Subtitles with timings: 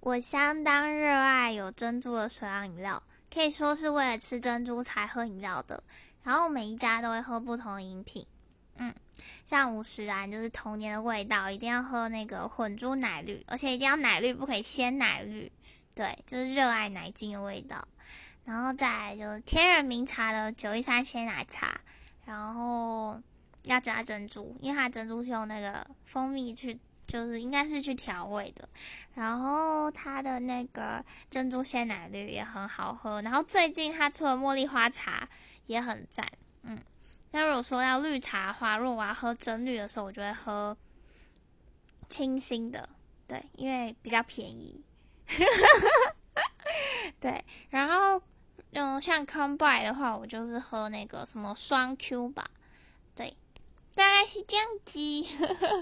[0.00, 3.02] 我相当热爱有珍珠的水养饮料，
[3.32, 5.82] 可以说是为了吃珍珠才喝饮料的。
[6.22, 8.26] 然后每一家都会喝不同饮品，
[8.76, 8.94] 嗯，
[9.44, 15.52] 像五十兰就是童年的味道，一定要喝那个混珠奶绿，而且一定要奶绿，不可以鲜奶绿。
[15.94, 17.86] 对，就是热爱奶精的味道。
[18.44, 21.78] 然后再来就是天人茗茶的九一三鲜奶茶，
[22.24, 23.20] 然后
[23.64, 26.80] 要加珍珠，因为它珍珠是用那个蜂蜜去。
[27.10, 28.68] 就是应该是去调味的，
[29.14, 35.28] 然后它的那个珍珠鲜奶绿也很好喝，然后最近它出了茉莉花茶
[35.66, 36.30] 也很赞，
[36.62, 36.78] 嗯，
[37.32, 40.76] 那如果说要绿茶的话，如果我要喝真绿的时候，我就会喝
[42.08, 42.88] 清新的，
[43.26, 44.80] 对，因为比较便宜，
[47.18, 48.22] 对，然后
[48.70, 52.48] 嗯，像 Combine 的话，我就是喝那个什么双 Q 吧，
[53.16, 53.36] 对，
[53.96, 55.00] 大概是这样子。